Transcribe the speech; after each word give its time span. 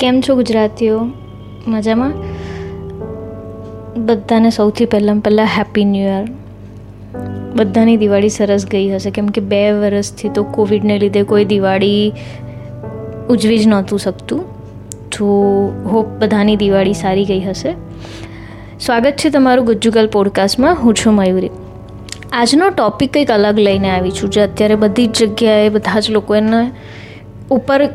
કેમ 0.00 0.20
છો 0.20 0.34
ગુજરાતીઓ? 0.34 1.08
મજામાં? 1.66 2.12
બધાને 4.06 4.50
સૌથી 4.50 4.84
પહેલાં 4.84 5.16
પહેલાં 5.16 5.46
હેપી 5.46 5.84
ન્યૂ 5.84 6.02
યર 6.02 6.26
બધાની 7.56 7.96
દિવાળી 7.96 8.28
સરસ 8.28 8.66
ગઈ 8.66 8.90
હશે. 8.90 9.10
કેમ 9.10 9.26
કે 9.26 9.40
બે 9.40 9.70
વર્ષથી 9.70 10.28
તો 10.28 10.44
કોવિડને 10.44 10.98
લીધે 10.98 11.22
કોઈ 11.22 11.44
દિવાળી 11.44 12.12
ઉજવી 13.30 13.58
જ 13.58 13.66
નહોતું 13.66 13.98
શકતું. 13.98 14.44
તો 15.10 15.26
હોપ 15.92 16.06
બધાની 16.06 16.56
દિવાળી 16.56 16.94
સારી 16.94 17.24
ગઈ 17.24 17.40
હશે. 17.40 17.74
સ્વાગત 18.80 19.12
છે 19.12 19.30
તમારું 19.30 19.66
ગુજ્જુગલ 19.66 20.08
પોડકાસ્ટમાં 20.08 20.76
હું 20.82 20.94
છું 20.94 21.12
મયુરી. 21.12 21.50
આજનો 22.32 22.70
ટૉપિક 22.70 23.12
કંઈક 23.12 23.30
અલગ 23.30 23.58
લઈને 23.58 23.90
આવી 23.90 24.10
છું. 24.10 24.30
જે 24.30 24.40
અત્યારે 24.40 24.74
બધી 24.74 25.06
જ 25.06 25.12
જગ્યાએ 25.12 25.68
બધા 25.68 26.00
જ 26.00 26.10
લોકો 26.10 26.36
એને 26.36 26.70
ઉપર 27.50 27.88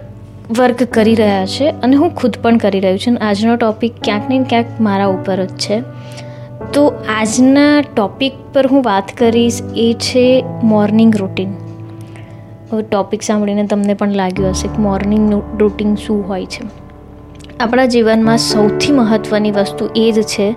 વર્ક 0.59 0.83
કરી 0.83 1.15
રહ્યા 1.15 1.45
છે 1.45 1.69
અને 1.69 1.95
હું 1.95 2.09
ખુદ 2.15 2.37
પણ 2.41 2.57
કરી 2.57 2.79
રહ્યું 2.79 2.99
છું 2.99 3.17
આજનો 3.21 3.55
ટૉપિક 3.55 3.93
ક્યાંક 4.03 4.29
ને 4.29 4.39
ક્યાંક 4.49 4.65
મારા 4.81 5.05
ઉપર 5.05 5.45
જ 5.45 5.49
છે. 5.49 5.81
તો 6.73 6.93
આજના 7.19 7.81
ટૉપિક 7.81 8.33
પર 8.53 8.67
હું 8.67 8.83
વાત 8.83 9.17
કરીશ 9.17 9.61
એ 9.75 9.95
છે 9.99 10.43
મોર્નિંગ 10.63 11.15
રૂટીન 11.15 11.53
ટૉપિક 12.91 13.21
સાંભળીને 13.21 13.65
તમને 13.67 13.93
પણ 13.93 14.11
લાગ્યું 14.11 14.49
હશે 14.49 14.67
કે 14.67 14.81
મોર્નિંગ 14.81 15.41
રૂટીન 15.59 15.95
શું 15.95 16.27
હોય 16.27 16.45
છે. 16.45 16.67
આપણા 17.59 17.85
જીવનમાં 17.85 18.37
સૌથી 18.37 18.91
મહત્ત્વની 18.91 19.51
વસ્તુ 19.51 19.89
એ 19.95 20.11
જ 20.11 20.21
છે 20.21 20.55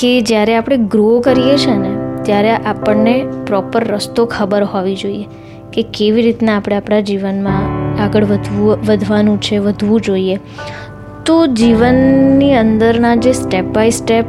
કે 0.00 0.20
જ્યારે 0.20 0.56
આપણે 0.56 0.76
ગ્રો 0.76 1.20
કરીએ 1.20 1.56
છીએ 1.56 1.76
ને, 1.76 2.22
ત્યારે 2.22 2.50
આપણને 2.50 3.24
પ્રોપર 3.46 3.84
રસ્તો 3.84 4.26
ખબર 4.26 4.64
હોવી 4.64 4.96
જોઈએ 4.96 5.24
કે 5.72 5.82
કેવી 5.82 6.22
રીતના 6.22 6.56
આપણે 6.56 6.76
આપણા 6.76 7.00
જીવનમાં 7.00 7.85
આગળ 7.98 8.24
વધવું, 8.24 8.82
વધવાનું 8.86 9.40
છે, 9.40 9.58
વધવું 9.58 10.00
જોઈએ. 10.00 10.40
તો 11.26 11.36
જીવનની 11.46 12.54
અંદરના 12.54 13.14
જે 13.16 13.32
સ્ટેપ 13.32 13.64
બાય 13.64 13.90
સ્ટેપ 13.90 14.26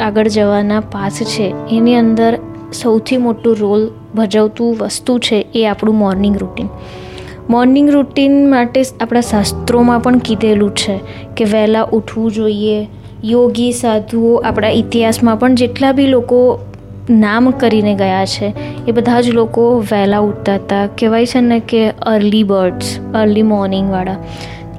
આગળ 0.00 0.28
જવાના 0.28 0.80
પાસ 0.80 1.22
છે, 1.22 1.54
એની 1.70 1.94
અંદર 1.94 2.38
સૌથી 2.72 3.16
મોટો 3.16 3.54
રોલ 3.54 3.84
ભજવતું 4.14 4.76
વસ્તુ 4.76 5.18
છે 5.18 5.46
એ 5.54 5.66
આપણું 5.66 5.96
મોર્નિંગ 5.96 6.36
રૂટીન 6.36 6.68
મોર્નિંગ 7.48 7.90
રૂટીન 7.90 8.34
માટે 8.50 8.82
આપણા 9.00 9.20
શાસ્ત્રોમાં 9.20 10.02
પણ 10.02 10.18
કીધેલું 10.18 10.72
છે 10.74 10.94
કે 11.36 11.44
વહેલા 11.44 11.84
ઉઠવું 11.92 12.32
જોઈએ, 12.32 12.88
યોગી 13.24 13.72
સાધુઓ 13.72 14.34
આપણા 14.38 14.70
ઇતિહાસમાં 14.70 15.38
પણ 15.38 15.54
જેટલા 15.54 15.92
બી 15.92 16.06
લોકો 16.06 16.60
નામ 17.10 17.50
કરીને 17.50 17.94
ગયા 17.94 18.24
છે. 18.24 18.52
એ 18.88 18.92
બધા 18.92 19.20
જ 19.20 19.28
લોકો 19.28 19.78
વહેલા 19.78 20.18
ઉઠતા 20.18 20.54
હતા. 20.54 20.86
કહેવાય 20.86 21.26
છે 21.26 21.40
ને 21.40 21.60
કે 21.60 21.90
અર્લી 21.90 22.42
બર્ડ્સ 22.42 22.98
અર્લી 23.14 23.42
મોર્નિંગવાળા 23.42 24.16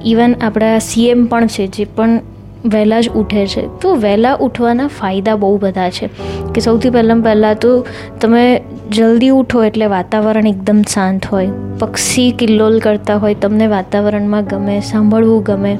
ઇવન 0.04 0.34
આપણા 0.40 0.78
સીએમ 0.78 1.26
પણ 1.26 1.46
છે, 1.46 1.66
જે 1.66 1.84
પણ 1.84 2.20
વહેલા 2.64 3.00
જ 3.00 3.08
ઉઠે 3.08 3.46
છે. 3.46 3.66
તો 3.66 3.94
વહેલા 3.94 4.34
ઉઠવાના 4.34 4.86
ફાયદા 4.86 5.36
બહુ 5.36 5.58
બધા 5.58 5.90
છે. 5.90 6.08
કે 6.54 6.60
સૌથી 6.60 6.90
પહેલાં 6.90 7.20
પહેલાં 7.20 7.54
તો 7.54 7.86
તમે 8.20 8.62
જલ્દી 8.90 9.28
ઉઠો 9.28 9.64
એટલે 9.64 9.86
વાતાવરણ 9.86 10.46
એકદમ 10.46 10.82
શાંત 10.82 11.26
હોય. 11.26 11.48
પક્ષી 11.78 12.30
કિલ્લોલ 12.30 12.78
કરતા 12.78 13.16
હોય, 13.16 13.34
તમને 13.34 13.66
વાતાવરણમાં 13.66 14.44
ગમે, 14.44 14.80
સાંભળવું 14.80 15.42
ગમે. 15.42 15.78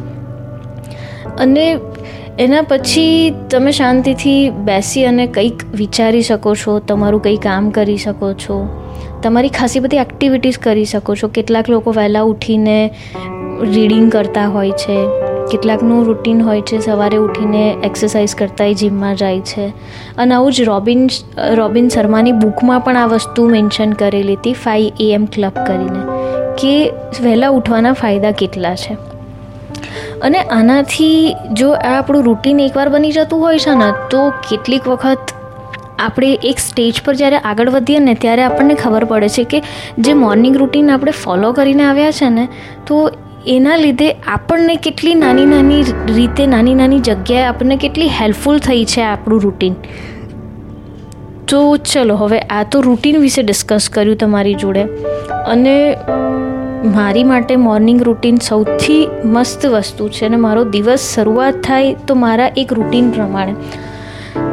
અને 1.39 1.79
એના 2.39 2.61
પછી 2.63 3.35
તમે 3.51 3.73
શાંતિથી 3.79 4.51
બેસી 4.67 5.03
અને 5.07 5.27
કંઈક 5.27 5.65
વિચારી 5.81 6.23
શકો 6.29 6.55
છો, 6.61 6.77
તમારું 6.91 7.21
કંઈ 7.27 7.41
કામ 7.47 7.67
કરી 7.71 7.97
શકો 8.05 8.31
છો, 8.45 8.57
તમારી 9.27 9.51
ખાસી 9.59 9.83
બધી 9.87 10.01
એક્ટિવિટીઝ 10.05 10.59
કરી 10.59 10.87
શકો 10.95 11.17
છો. 11.17 11.29
કેટલાક 11.29 11.69
લોકો 11.69 11.95
વહેલા 11.99 12.25
ઉઠીને 12.31 12.79
રીડિંગ 13.75 14.09
કરતા 14.17 14.47
હોય 14.57 14.79
છે, 14.85 14.99
કેટલાકનું 15.53 16.09
રૂટીન 16.09 16.43
હોય 16.49 16.65
છે, 16.73 16.81
સવારે 16.89 17.21
ઉઠીને 17.21 17.63
એક્સરસાઇઝ 17.91 18.39
કરતા 18.41 18.73
એ 18.73 18.81
જીમમાં 18.83 19.23
જાય 19.23 19.47
છે. 19.53 19.69
અને 20.17 20.37
આવું 20.41 20.59
જ 20.59 20.69
રોબિન 20.73 21.07
રોબિન 21.61 21.95
શર્માની 21.97 22.37
બુકમાં 22.43 22.85
પણ 22.89 23.05
આ 23.05 23.15
વસ્તુ 23.15 23.49
મેન્શન 23.55 23.97
કરેલી 24.03 24.43
હતી 24.43 24.59
ફાઈવ 24.67 25.07
એએમ 25.09 25.31
ક્લબ 25.37 25.65
કરીને, 25.71 26.03
કે 26.61 26.77
વહેલા 27.23 27.57
ઉઠવાના 27.61 27.99
ફાયદા 28.05 28.39
કેટલા 28.45 28.77
છે. 28.85 29.03
અને 30.23 30.41
આનાથી 30.57 31.37
જો 31.61 31.71
આ 31.73 31.93
આપણું 31.93 32.27
રૂટીન 32.29 32.61
એકવાર 32.67 32.89
બની 32.89 33.13
જતું 33.13 33.47
હોય 33.47 33.63
છે 33.65 33.75
ને, 33.75 33.89
તો 34.11 34.21
કેટલીક 34.49 34.89
વખત 34.89 35.35
આપણે 35.99 36.31
એક 36.51 36.63
સ્ટેજ 36.67 37.03
પર 37.05 37.15
જ્યારે 37.15 37.43
આગળ 37.45 37.71
વધીએ 37.71 38.05
ને, 38.07 38.15
ત્યારે 38.15 38.45
આપણને 38.45 38.75
ખબર 38.75 39.05
પડે 39.05 39.29
છે 39.29 39.45
કે 39.45 39.59
જે 39.99 40.15
મોર્નિંગ 40.23 40.57
રૂટીન 40.57 40.91
આપણે 40.91 41.19
ફોલો 41.25 41.53
કરીને 41.53 41.85
આવ્યા 41.85 42.17
છે 42.21 42.31
ને, 42.31 42.47
તો 42.87 43.03
એના 43.47 43.77
લીધે 43.77 44.09
આપણને 44.37 44.75
કેટલી 44.77 45.15
નાની 45.15 45.47
નાની 45.47 45.83
રીતે 46.17 46.43
નાની 46.47 46.75
નાની 46.75 47.01
જગ્યાએ 47.01 47.47
આપણને 47.47 47.77
કેટલી 47.77 48.11
હેલ્પફુલ 48.21 48.59
થઈ 48.59 48.85
છે 48.85 49.03
આપણું 49.03 49.41
રૂટીન 49.41 49.77
તો 51.47 51.63
ચલો, 51.85 52.17
હવે 52.17 52.39
આ 52.41 52.63
તો 52.65 52.81
રૂટીન 52.81 53.21
વિશે 53.21 53.43
ડિસ્કસ 53.43 53.89
કર્યું 53.91 54.17
તમારી 54.17 54.55
જોડે. 54.55 54.85
અને 55.47 55.75
મારી 56.85 57.25
માટે 57.25 57.57
મોર્નિંગ 57.57 58.03
રૂટીન 58.03 58.37
સૌથી 58.37 59.09
મસ્ત 59.25 59.67
વસ્તુ 59.67 60.09
છે 60.09 60.27
અને 60.27 60.37
મારો 60.37 60.65
દિવસ 60.65 61.15
શરૂઆત 61.15 61.55
થાય 61.65 61.95
તો 61.95 62.15
મારા 62.15 62.51
એક 62.57 62.73
રૂટીન 62.73 63.11
પ્રમાણે. 63.11 63.55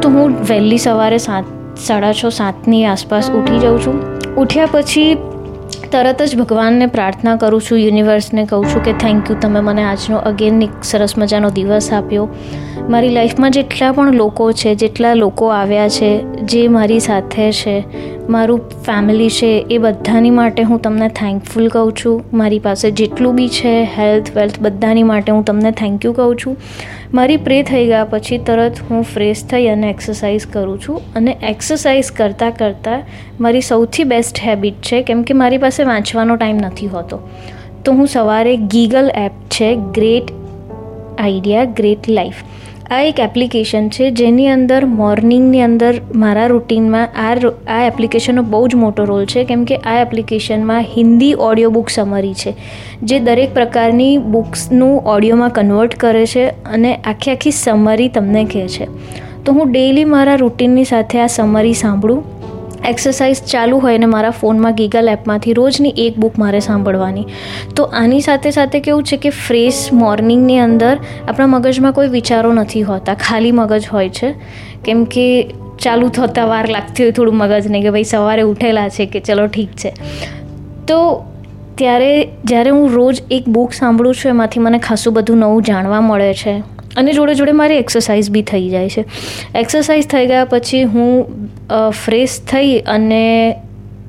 તો 0.02 0.08
હું 0.08 0.36
વહેલી 0.48 0.78
સવારે 0.78 1.18
સાત, 1.18 1.44
સાડા 1.78 2.12
છ, 2.12 2.26
સાતની 2.26 2.84
આસપાસ 2.84 3.30
ઉઠી 3.30 3.58
જાઉં 3.58 3.80
છું. 3.80 4.02
ઉઠ્યા 4.34 4.66
પછી 4.66 5.16
તરત 5.92 6.22
જ 6.22 6.36
ભગવાનને 6.36 6.86
પ્રાર્થના 6.86 7.36
કરું 7.36 7.60
છું 7.60 7.78
યુનિવર્સને 7.78 8.44
કહું 8.44 8.64
છું 8.64 8.84
કે 8.84 8.92
થેન્ક 8.92 9.30
યુ 9.30 9.36
તમે 9.40 9.60
મને 9.60 9.82
આજનો 9.82 10.16
અગેન 10.16 10.62
એક 10.62 10.70
સરસ 10.82 11.18
મજાનો 11.18 11.50
દિવસ 11.50 11.92
આપ્યો. 11.92 12.28
મારી 12.88 13.08
લાઈફમાં 13.08 13.50
જેટલા 13.50 13.92
પણ 13.92 14.14
લોકો 14.14 14.52
છે, 14.52 14.74
જેટલા 14.74 15.14
લોકો 15.14 15.48
આવ્યા 15.48 15.88
છે, 15.88 16.22
જે 16.22 16.68
મારી 16.68 17.00
સાથે 17.00 17.52
છે 17.52 17.84
મારું 18.30 18.60
ફેમિલી 18.86 19.30
છે 19.30 19.66
એ 19.70 19.78
બધાની 19.78 20.30
માટે 20.30 20.62
હું 20.62 20.80
તમને 20.80 21.08
થેન્કફુલ 21.08 21.68
કહું 21.68 21.92
છું. 21.92 22.24
મારી 22.32 22.58
પાસે 22.58 22.90
જેટલું 22.90 23.34
બી 23.34 23.48
છે 23.48 23.88
હેલ્થ 23.98 24.36
વેલ્થ 24.36 24.60
બધાની 24.60 25.02
માટે 25.02 25.32
હું 25.32 25.44
તમને 25.44 25.70
થેન્ક 25.70 26.04
યુ 26.04 26.12
કહું 26.12 26.36
છું. 26.36 26.56
મારી 27.14 27.36
પ્રે 27.36 27.62
થઈ 27.62 27.86
ગયા 27.86 28.04
પછી 28.04 28.38
તરત 28.38 28.72
હું 28.90 29.02
ફ્રેશ 29.02 29.44
થઈ 29.44 29.66
અને 29.66 29.90
એક્સરસાઇઝ 29.90 30.46
કરું 30.46 30.80
છું. 30.80 31.00
અને 31.16 31.36
એક્સરસાઇઝ 31.42 32.12
કરતાં 32.12 32.50
કરતાં 32.50 33.02
મારી 33.40 33.60
સૌથી 33.60 34.04
બેસ્ટ 34.04 34.38
હેબિટ 34.46 34.74
છે, 34.74 35.02
કેમ 35.02 35.22
કે 35.22 35.34
મારી 35.34 35.58
પાસે 35.58 35.82
વાંચવાનો 35.84 36.36
ટાઈમ 36.36 36.56
નથી 36.56 36.86
હોતો. 36.86 37.20
તો 37.84 37.92
હું 37.92 38.06
સવારે 38.06 38.56
ગીગલ 38.56 39.10
એપ 39.14 39.32
છે 39.48 39.74
ગ્રેટ 39.74 40.24
આઈડિયા 41.18 41.64
ગ્રેટ 41.64 42.08
લાઈફ 42.08 42.34
આ 42.94 43.00
એક 43.08 43.20
એપ્લિકેશન 43.20 43.88
છે 43.88 44.06
જેની 44.10 44.46
અંદર 44.52 44.78
મોર્નિંગની 44.84 45.60
અંદર 45.66 45.90
મારા 46.14 46.46
રૂટીનમાં 46.46 47.20
આ 47.24 47.34
આ 47.74 47.84
એપ્લિકેશનનો 47.86 48.42
બહુ 48.54 48.62
જ 48.68 48.74
મોટો 48.74 49.04
રોલ 49.04 49.24
છે. 49.24 49.44
કેમ 49.44 49.62
કે 49.64 49.76
આ 49.76 49.94
એપ્લિકેશનમાં 50.00 50.88
હિન્દી 50.96 51.28
ઓડિયો 51.48 51.70
બુક 51.70 51.88
સમરી 51.90 52.34
છે, 52.34 52.54
જે 53.02 53.20
દરેક 53.20 53.54
પ્રકારની 53.54 54.18
બુક્સનું 54.34 54.96
ઓડિયોમાં 55.14 55.50
કન્વર્ટ 55.50 55.94
કરે 55.94 56.24
છે 56.26 56.44
અને 56.48 56.90
આખી 56.94 57.32
આખી 57.32 57.54
સમરી 57.60 58.08
તમને 58.08 58.44
કહે 58.44 58.66
છે. 58.68 58.88
તો 59.44 59.52
હું 59.52 59.72
ડેઈલી 59.72 60.04
મારા 60.16 60.36
રૂટીનની 60.36 60.84
સાથે 60.84 61.18
આ 61.20 61.26
સમરી 61.26 61.72
સાંભળું. 61.72 62.39
એક્સરસાઇઝ 62.84 63.42
ચાલુ 63.42 63.78
હોય 63.78 63.98
ને 63.98 64.06
મારા 64.06 64.30
ફોનમાં 64.30 64.74
ગીગલ 64.74 65.08
એપમાંથી 65.08 65.52
રોજની 65.52 65.94
એક 65.96 66.16
બુક 66.16 66.38
મારે 66.38 66.60
સાંભળવાની. 66.60 67.24
તો 67.76 67.84
આની 67.84 68.20
સાથે 68.20 68.50
સાથે 68.50 68.80
કેવું 68.80 69.02
છે 69.02 69.16
કે 69.16 69.30
ફ્રેશ 69.30 69.88
મોર્નિંગની 69.92 70.58
અંદર 70.58 70.98
આપણા 71.28 71.46
મગજમાં 71.46 71.92
કોઈ 71.92 72.08
વિચારો 72.08 72.52
નથી 72.52 72.82
હોતા, 72.82 73.14
ખાલી 73.14 73.52
મગજ 73.52 73.86
હોય 73.92 74.08
છે. 74.08 74.34
કેમ 74.84 75.04
કે 75.04 75.50
ચાલુ 75.78 76.08
થતાં 76.08 76.48
વાર 76.48 76.70
લાગતી 76.70 77.02
હોય 77.02 77.12
થોડું 77.12 77.36
મગજને 77.36 77.82
કે 77.82 77.90
ભાઈ 77.90 78.02
સવારે 78.02 78.42
ઉઠેલા 78.42 78.88
છે 78.88 79.06
કે 79.06 79.20
ચલો 79.20 79.46
ઠીક 79.46 79.68
છે. 79.68 79.92
તો 80.86 81.24
ત્યારે 81.74 82.28
જ્યારે 82.44 82.70
હું 82.70 82.90
રોજ 82.90 83.22
એક 83.30 83.48
બુક 83.48 83.72
સાંભળું 83.72 84.14
છું 84.14 84.28
એમાંથી 84.28 84.60
મને 84.60 84.78
ખાસું 84.78 85.14
બધું 85.14 85.36
નવું 85.36 85.62
જાણવા 85.62 86.00
મળે 86.00 86.34
છે. 86.34 86.79
અને 86.96 87.12
જોડે 87.12 87.34
જોડે 87.34 87.52
મારી 87.52 87.76
એક્સરસાઇઝ 87.76 88.30
બી 88.30 88.42
થઈ 88.42 88.68
જાય 88.68 88.88
છે. 88.88 89.04
એક્સરસાઇઝ 89.54 90.06
થઈ 90.06 90.26
ગયા 90.26 90.44
પછી 90.44 90.82
હું 90.82 91.48
ફ્રેશ 91.90 92.40
થઈ 92.40 92.78
અને 92.78 93.56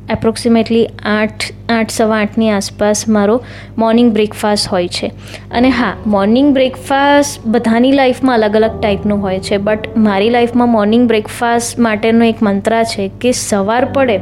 એપ્રોક્સિમેટલી 0.10 0.88
આઠ 1.06 1.44
આઠ 1.70 1.90
સવા 1.90 2.18
આઠની 2.18 2.50
આસપાસ 2.50 3.08
મારો 3.08 3.42
મોર્નિંગ 3.78 4.14
બ્રેકફાસ્ટ 4.14 4.68
હોય 4.68 4.88
છે. 4.88 5.08
અને 5.52 5.70
હા 5.70 5.94
મોર્નિંગ 6.06 6.54
બ્રેકફાસ્ટ 6.54 7.48
બધાની 7.48 7.92
લાઈફમાં 7.92 8.36
અલગ 8.36 8.56
અલગ 8.56 8.82
ટાઈપનું 8.82 9.22
હોય 9.22 9.40
છે 9.40 9.58
બટ 9.58 9.98
મારી 9.98 10.30
લાઈફમાં 10.30 10.70
મોર્નિંગ 10.70 11.08
બ્રેકફાસ્ટ 11.08 11.80
માટેનો 11.80 12.26
એક 12.26 12.42
મંત્ર 12.42 12.84
છે 12.84 13.12
કે 13.22 13.32
સવાર 13.32 13.86
પડે 13.86 14.20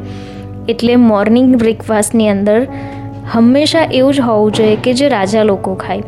એટલે 0.70 0.96
મોર્નિંગ 0.96 1.56
બ્રેકફાસ્ટની 1.56 2.30
અંદર 2.30 2.68
હંમેશા 3.34 3.80
એવું 3.94 4.14
જ 4.14 4.20
હોવું 4.20 4.52
જોઈએ 4.52 4.76
કે 4.76 4.94
જે 4.94 5.10
રાજા 5.10 5.44
લોકો 5.44 5.76
ખાય. 5.76 6.04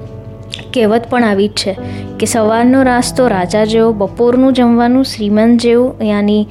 કહેવત 0.74 1.10
પણ 1.10 1.24
આવી 1.24 1.48
જ 1.48 1.54
છે 1.54 1.74
કે 2.20 2.26
સવારનો 2.26 2.80
નાસ્તો 2.84 3.28
રાજા 3.34 3.66
જેવો, 3.66 3.90
બપોરનું 3.94 4.54
જમવાનું 4.54 5.06
શ્રીમંત 5.06 5.62
જેવું, 5.62 6.06
યાની 6.06 6.44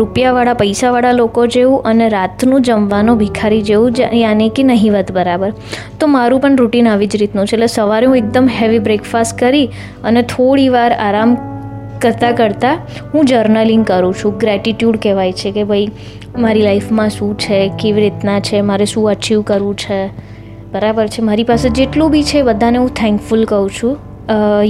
રૂપિયાવાળા, 0.00 0.54
પૈસાવાળા 0.54 1.12
લોકો 1.12 1.46
જેવું 1.46 1.82
અને 1.90 2.08
રાતનું 2.08 2.62
જમવાનું 2.62 3.18
ભિખારી 3.18 3.62
જેવું 3.62 4.00
યાની 4.20 4.48
કે 4.48 4.62
નહીવત 4.62 5.12
બરાબર. 5.12 5.50
તો 6.00 6.06
મારું 6.06 6.40
પણ 6.40 6.56
રૂટીન 6.56 6.88
આવી 6.88 7.06
જ 7.06 7.16
રીતનું 7.16 7.46
છે. 7.46 7.56
એટલે 7.56 7.66
સવારે 7.66 8.06
હું 8.06 8.16
એકદમ 8.16 8.48
હેવી 8.60 8.82
બ્રેકફાસ્ટ 8.88 9.38
કરી 9.38 9.66
અને 10.04 10.22
થોડી 10.22 10.68
વાર 10.68 10.90
આરામ 10.92 11.36
કરતાં 12.00 12.36
કરતાં 12.36 12.78
હું 13.14 13.26
જર્નલિંગ 13.26 13.84
કરું 13.84 14.14
છું. 14.14 14.38
ગ્રેટિટ્યૂડ 14.38 15.02
કહેવાય 15.02 15.32
છે 15.32 15.50
કે 15.50 15.64
ભાઈ, 15.64 15.90
મારી 16.38 16.62
લાઈફમાં 16.62 17.10
શું 17.10 17.36
છે, 17.38 17.58
કેવી 17.82 18.00
રીતના 18.00 18.40
છે, 18.40 18.60
મારે 18.60 18.84
શું 18.84 19.10
અચીવ 19.10 19.42
કરવું 19.42 19.76
છે. 19.76 20.00
બરાબર 20.76 21.06
છે. 21.14 21.30
મારી 21.30 21.48
પાસે 21.52 21.70
જેટલું 21.80 22.12
બી 22.16 22.26
છે 22.32 22.44
બધાને 22.50 22.78
હું 22.82 22.92
થેન્કફુલ 23.00 23.48
કહું 23.54 23.72
છું. 23.78 23.96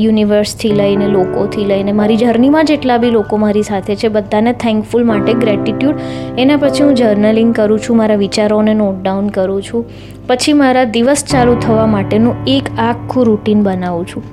યુનિવર્સથી 0.00 0.70
લઈને, 0.78 1.04
લોકોથી 1.12 1.62
લઈને, 1.68 1.92
મારી 2.00 2.16
જર્નીમાં 2.22 2.66
જેટલા 2.70 2.96
બી 3.04 3.10
લોકો 3.10 3.36
મારી 3.44 3.62
સાથે 3.68 3.94
છે, 4.00 4.08
બધાને 4.16 4.50
થેન્કફુલ 4.64 5.06
માટે 5.10 5.30
ગ્રેટિટ્યૂડ 5.44 6.02
એના 6.38 6.58
પછી 6.64 6.84
હું 6.84 6.94
જર્નલિંગ 6.94 7.54
કરું 7.58 7.80
છું, 7.86 7.96
મારા 8.00 8.18
વિચારોને 8.24 8.74
નોટ 8.80 8.98
ડાઉન 9.02 9.30
કરું 9.36 9.62
છું. 9.68 9.86
પછી 10.26 10.56
મારા 10.62 10.84
દિવસ 10.96 11.22
ચાલુ 11.32 11.54
થવા 11.66 11.86
માટેનું 11.94 12.50
એક 12.54 12.68
આખું 12.88 13.26
રૂટીન 13.28 13.62
બનાવું 13.62 14.06
છું. 14.06 14.26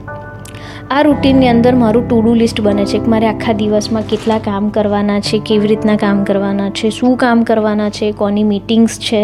આ 0.92 1.02
રૂટીનની 1.02 1.48
અંદર 1.48 1.74
મારું 1.76 2.10
ટુ 2.10 2.18
ડુ 2.22 2.34
લિસ્ટ 2.34 2.60
બને 2.62 2.86
છે, 2.86 3.00
કે 3.00 3.14
મારે 3.14 3.28
આખા 3.28 3.56
દિવસમાં 3.62 4.10
કેટલા 4.10 4.42
કામ 4.50 4.68
કરવાના 4.70 5.22
છે, 5.30 5.40
કેવી 5.52 5.72
રીતના 5.74 5.96
કામ 5.96 6.26
કરવાના 6.32 6.70
છે, 6.82 6.90
શું 6.90 7.16
કામ 7.24 7.48
કરવાના 7.52 7.90
છે, 8.00 8.12
કોની 8.24 8.44
મિટિંગ્સ 8.44 9.00
છે. 9.08 9.24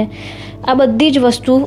આ 0.68 0.74
બધી 0.74 1.12
જ 1.12 1.20
વસ્તુ 1.20 1.60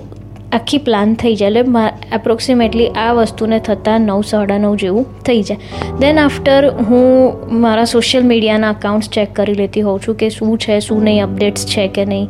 આખી 0.58 0.80
પ્લાન 0.86 1.14
થઈ 1.22 1.34
જાય. 1.40 1.62
એટલે 1.64 1.84
એપ્રોક્સિમેટલી 2.18 2.88
આ 3.04 3.10
વસ્તુને 3.18 3.58
થતાં 3.68 4.08
નવ, 4.08 4.22
સાડા 4.32 4.58
નવ 4.62 4.74
જેવું 4.84 5.04
થઈ 5.28 5.42
જાય. 5.50 5.84
દેન 6.00 6.24
આફ્ટર 6.24 6.70
હું 6.88 7.60
મારા 7.66 7.86
સોશિયલ 7.92 8.26
મીડિયાના 8.32 8.72
અકાઉન્ટ્સ 8.78 9.14
ચેક 9.18 9.38
કરી 9.38 9.60
લેતી 9.62 9.86
હોઉં 9.86 10.02
છું 10.06 10.18
કે 10.24 10.32
શું 10.40 10.58
છે, 10.66 10.80
શું 10.88 11.06
નહીં 11.06 11.24
અપડેટ્સ 11.28 11.70
છે 11.74 11.86
કે 11.98 12.04
નહીં. 12.12 12.28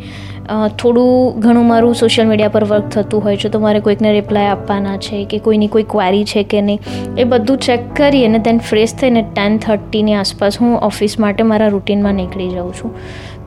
થોડું 0.81 1.41
ઘણું 1.43 1.67
મારું 1.67 1.95
સોશિયલ 2.01 2.27
મીડિયા 2.29 2.55
પર 2.55 2.65
વર્ક 2.71 2.89
થતું 2.95 3.23
હોય 3.27 3.41
છે, 3.43 3.51
તો 3.55 3.61
મારે 3.65 3.81
કોઈકને 3.87 4.09
રિપ્લાય 4.17 4.55
આપવાના 4.55 4.97
છે 5.07 5.21
કે 5.33 5.39
કોઈની 5.49 5.69
કોઈ 5.75 5.87
ક્વારી 5.93 6.25
છે 6.33 6.43
કે 6.55 6.63
નહીં. 6.69 6.81
એ 7.23 7.25
બધું 7.33 7.61
ચેક 7.67 7.85
કરી 7.99 8.25
અને 8.29 8.39
દેન 8.49 8.59
ફ્રેશ 8.71 8.95
થઈને 9.03 9.21
ટેન 9.29 9.59
થર્ટીની 9.67 10.17
આસપાસ 10.23 10.59
હું 10.63 10.73
ઓફિસ 10.91 11.15
માટે 11.27 11.43
મારા 11.53 11.71
રૂટીનમાં 11.77 12.19
નીકળી 12.23 12.51
જાઉં 12.57 12.75
છું. 12.81 12.91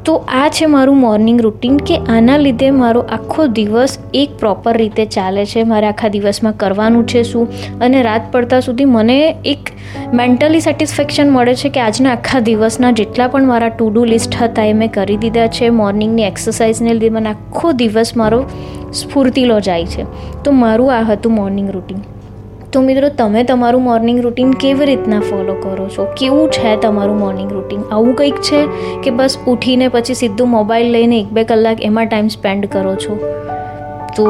તો 0.06 0.16
આ 0.28 0.50
છે 0.50 0.66
મારું 0.66 0.98
મોર્નિંગ 0.98 1.42
રૂટીન 1.42 1.78
કે 1.78 1.98
આના 1.98 2.38
લીધે 2.38 2.72
મારો 2.72 3.02
આખો 3.02 3.48
દિવસ 3.48 3.98
એક 4.14 4.30
પ્રોપર 4.40 4.78
રીતે 4.78 5.06
ચાલે 5.06 5.46
છે. 5.46 5.64
મારે 5.64 5.88
આખા 5.88 6.08
દિવસમાં 6.08 6.54
કરવાનું 6.54 7.08
છે 7.08 7.24
શું? 7.24 7.48
અને 7.80 8.04
રાત 8.04 8.32
પડતા 8.32 8.60
સુધી 8.60 8.86
મને 8.86 9.36
એક 9.46 9.58
મેન્ટલી 10.14 10.60
સેટિસ્ફેક્શન 10.60 11.30
મળે 11.30 11.56
છે 11.56 11.70
કે 11.70 11.80
આજના 11.80 12.12
આખા 12.12 12.40
દિવસના 12.40 12.92
જેટલા 12.92 13.28
પણ 13.28 13.46
મારા 13.46 13.70
ટુ 13.70 13.90
ડુ 13.90 14.04
લિસ્ટ 14.04 14.36
હતા 14.36 14.64
એ 14.64 14.74
મેં 14.74 14.92
કરી 14.92 15.18
દીધા 15.18 15.48
છે. 15.48 15.70
મોર્નિંગની 15.70 16.24
એક્સરસાઇઝને 16.24 16.94
લીધે 16.94 17.10
મને 17.10 17.30
આખો 17.30 17.72
દિવસ 17.72 18.18
મારો 18.18 18.46
સ્ફૂર્તિલો 18.94 19.60
જાય 19.60 19.86
છે. 19.86 20.04
તો 20.44 20.52
મારું 20.52 20.94
આ 20.94 21.02
હતું 21.02 21.36
મોર્નિંગ 21.36 21.72
રૂટીન 21.72 21.98
તો 22.76 22.82
મિત્રો, 22.82 23.10
તમે 23.10 23.42
તમારું 23.44 23.84
મોર્નિંગ 23.84 24.18
રૂટીન 24.24 24.50
કેવી 24.64 24.86
રીતના 24.86 25.20
ફોલો 25.20 25.54
કરો 25.64 25.86
છો? 25.90 26.08
કેવું 26.18 26.50
છે 26.50 26.74
તમારું 26.76 27.20
મોર્નિંગ 27.20 27.52
રૂટીન 27.52 27.86
આવું 27.92 28.16
કંઈક 28.16 28.42
છે 28.42 28.60
કે 29.04 29.14
બસ 29.20 29.38
ઉઠીને 29.48 29.88
પછી 29.88 30.14
સીધું 30.14 30.50
મોબાઈલ 30.50 30.92
લઈને 30.92 31.16
એક 31.20 31.32
બે 31.38 31.44
કલાક 31.44 31.84
એમાં 31.90 32.08
ટાઈમ 32.08 32.28
સ્પેન્ડ 32.28 32.66
કરો 32.66 32.96
છો? 32.96 33.18
તો 34.16 34.26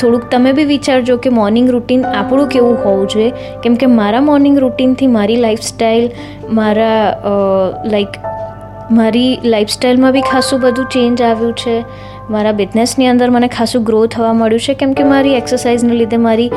થોડુંક 0.00 0.26
તમે 0.30 0.52
બી 0.52 0.64
વિચારજો 0.64 1.16
કે 1.16 1.34
મોર્નિંગ 1.38 1.70
રૂટીન 1.70 2.04
આપણું 2.04 2.48
કેવું 2.48 2.76
હોવું 2.84 3.08
જોઈએ. 3.08 3.30
કેમ 3.62 3.74
કે 3.74 3.86
મારા 3.86 4.24
મોર્નિંગ 4.30 4.58
રૂટીનથી 4.58 5.10
મારી 5.18 5.36
લાઈફસ્ટાઈલ 5.36 6.10
મારા 6.50 6.98
લાઈક 7.84 8.18
મારી 8.90 9.30
લાઈફસ્ટાઈલમાં 9.44 10.12
બી 10.12 10.24
ખાસું 10.32 10.60
બધું 10.60 10.90
ચેન્જ 10.96 11.22
આવ્યું 11.22 11.54
છે. 11.64 11.76
મારા 12.30 12.52
બિઝનેસની 12.52 13.06
અંદર 13.06 13.30
મને 13.30 13.48
ખાસું 13.48 13.84
ગ્રો 13.84 14.06
થવા 14.06 14.32
મળ્યું 14.32 14.60
છે, 14.60 14.74
કેમ 14.74 14.92
કે 14.92 15.04
મારી 15.04 15.34
એક્સરસાઇઝને 15.34 15.94
લીધે 15.94 16.16
મારી 16.16 16.50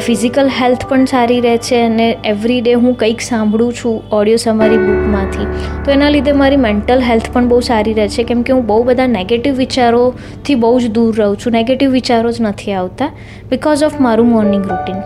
ફિઝિકલ 0.00 0.48
હેલ્થ 0.60 0.86
પણ 0.88 1.04
સારી 1.04 1.40
રહે 1.40 1.56
છે 1.56 1.82
અને 1.82 2.16
એવરી 2.24 2.60
ડે 2.60 2.72
હું 2.72 2.94
કંઈક 2.94 3.20
સાંભળું 3.20 3.72
છું 3.72 4.02
ઓડિયોસ 4.12 4.48
અમારી 4.48 4.76
બુકમાંથી 4.76 5.46
તો 5.84 5.90
એના 5.90 6.10
લીધે 6.10 6.32
મારી 6.32 6.56
મેન્ટલ 6.56 7.00
હેલ્થ 7.00 7.30
પણ 7.32 7.48
બહુ 7.48 7.60
સારી 7.60 7.92
રહે 7.92 8.08
છે, 8.08 8.22
કેમ 8.22 8.42
કે 8.42 8.52
હું 8.52 8.66
બહુ 8.66 8.82
બધા 8.82 9.06
નેગેટિવ 9.06 9.54
વિચારોથી 9.54 10.54
બહુ 10.54 10.80
જ 10.80 10.90
દૂર 10.90 11.14
રહું 11.16 11.36
છું 11.36 11.52
નેગેટિવ 11.52 11.90
વિચારો 11.90 12.32
જ 12.32 12.40
નથી 12.40 12.72
આવતા 12.72 13.10
બિકોઝ 13.50 13.84
ઓફ 13.84 14.00
મારું 14.00 14.28
મોર્નિંગ 14.28 14.64
રૂટીન 14.66 15.00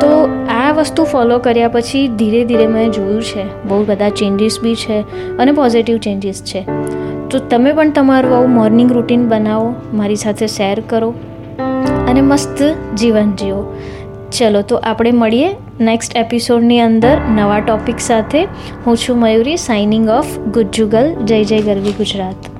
તો 0.00 0.28
આ 0.48 0.72
વસ્તુ 0.72 1.04
ફોલો 1.04 1.38
કર્યા 1.38 1.68
પછી 1.68 2.08
ધીરે 2.08 2.44
ધીરે 2.44 2.66
મેં 2.66 2.92
જોયું 2.92 3.22
છે, 3.22 3.44
બહુ 3.68 3.84
બધા 3.84 4.08
ચેન્જીસ 4.08 4.60
બી 4.62 4.74
છે 4.74 5.00
અને 5.38 5.52
પોઝિટિવ 5.52 5.98
ચેન્જીસ 5.98 6.42
છે. 6.44 6.64
તો 7.34 7.38
તમે 7.38 7.72
પણ 7.72 7.90
તમારું 7.90 8.36
આવું 8.36 8.50
મોર્નિંગ 8.50 8.92
રૂટીન 8.92 9.28
બનાવો, 9.28 9.74
મારી 9.94 10.14
સાથે 10.14 10.46
શેર 10.46 10.80
કરો 10.80 11.08
અને 12.08 12.20
મસ્ત 12.20 12.62
જીવન 12.96 13.32
જીવો. 13.32 13.76
ચલો, 14.32 14.62
તો 14.62 14.76
આપણે 14.76 15.12
મળીએ 15.12 15.56
નેક્સ્ટ 15.80 16.16
એપિસોડની 16.16 16.80
અંદર 16.80 17.16
નવા 17.34 17.60
ટોપિક 17.60 17.98
સાથે. 17.98 18.40
હું 18.86 18.96
છું 18.96 19.18
મયુરી 19.18 19.56
સાઇનિંગ 19.56 20.08
ઓફ 20.08 20.38
ગુજ્જુગલ, 20.38 21.14
જય 21.24 21.44
જય 21.44 21.62
ગરવી 21.62 21.92
ગુજરાત. 21.92 22.53